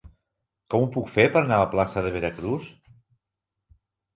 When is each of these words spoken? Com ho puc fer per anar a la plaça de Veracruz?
Com 0.73 0.85
ho 0.85 0.87
puc 0.95 1.11
fer 1.17 1.25
per 1.35 1.43
anar 1.43 1.59
a 1.61 1.63
la 1.65 1.69
plaça 1.75 2.05
de 2.07 2.15
Veracruz? 2.17 2.67